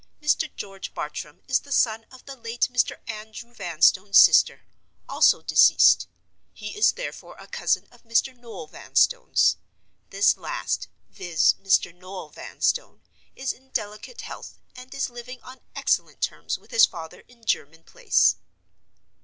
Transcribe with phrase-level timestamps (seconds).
[0.19, 0.49] Mr.
[0.55, 2.97] George Bartram is the son of the late Mr.
[3.07, 4.65] Andrew Vanstone's sister,
[5.07, 6.07] also deceased.
[6.55, 8.35] He is therefore a cousin of Mr.
[8.35, 9.57] Noel Vanstone's.
[10.09, 11.93] This last—viz., Mr.
[11.93, 17.45] Noel Vanstone—is in delicate health, and is living on excellent terms with his father in
[17.45, 18.37] German Place.